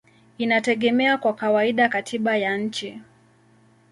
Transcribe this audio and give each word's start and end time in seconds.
inategemea 0.37 1.17
kwa 1.17 1.33
kawaida 1.33 1.89
katiba 1.89 2.37
ya 2.37 2.57
nchi. 2.57 2.99